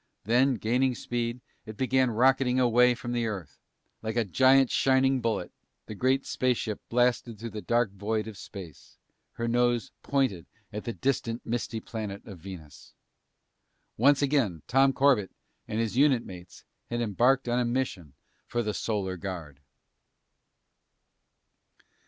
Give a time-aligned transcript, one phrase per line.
[0.23, 3.59] Then, gaining speed, it began rocketing away from the Earth.
[4.01, 5.51] Like a giant shining bullet,
[5.85, 8.97] the great spaceship blasted through the dark void of space,
[9.33, 12.95] her nose pointed to the distant misty planet of Venus.
[13.95, 15.29] Once again Tom Corbett
[15.67, 18.15] and his unit mates had embarked on a mission
[18.47, 19.59] for the Solar Guard.